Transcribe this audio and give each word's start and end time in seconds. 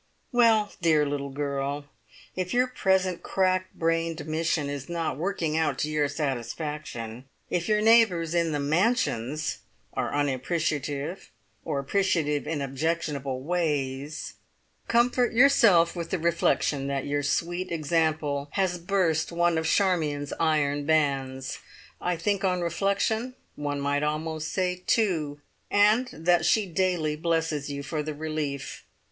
"Well, 0.31 0.73
dear 0.81 1.05
little 1.05 1.29
girl, 1.29 1.85
if 2.35 2.55
your 2.55 2.65
present 2.65 3.21
crack 3.21 3.71
brained 3.75 4.25
mission 4.25 4.67
is 4.67 4.89
not 4.89 5.15
working 5.15 5.55
out 5.55 5.77
to 5.77 5.91
your 5.91 6.07
satisfaction, 6.07 7.25
if 7.51 7.67
your 7.69 7.81
neighbours 7.81 8.33
in 8.33 8.51
the 8.51 8.57
`Mansions'(?) 8.57 9.57
are 9.93 10.11
unappreciative 10.11 11.29
or 11.63 11.77
appreciative 11.77 12.47
in 12.47 12.63
objectionable 12.63 13.43
ways 13.43 14.33
comfort 14.87 15.33
yourself 15.33 15.95
with 15.95 16.09
the 16.09 16.17
reflection 16.17 16.87
that 16.87 17.05
your 17.05 17.21
sweet 17.21 17.71
example 17.71 18.47
has 18.53 18.79
burst 18.79 19.31
one 19.31 19.55
of 19.55 19.67
Charmion's 19.67 20.33
iron 20.39 20.83
bands. 20.83 21.59
I 22.01 22.15
think 22.17 22.43
on 22.43 22.61
reflection 22.61 23.35
one 23.55 23.79
might 23.79 24.01
almost 24.01 24.47
say 24.51 24.81
two, 24.87 25.41
and 25.69 26.09
that 26.11 26.43
she 26.43 26.65
daily 26.65 27.15
blesses 27.15 27.69
you 27.69 27.83
for 27.83 28.01
the 28.01 28.15
relief! 28.15 28.83